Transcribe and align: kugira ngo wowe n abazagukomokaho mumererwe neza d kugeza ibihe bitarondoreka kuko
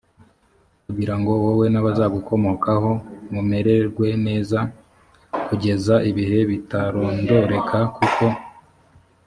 kugira 0.85 1.15
ngo 1.19 1.31
wowe 1.43 1.65
n 1.73 1.75
abazagukomokaho 1.81 2.91
mumererwe 3.33 4.07
neza 4.27 4.59
d 4.65 4.69
kugeza 5.47 5.95
ibihe 6.09 6.39
bitarondoreka 6.49 7.79
kuko 7.95 8.25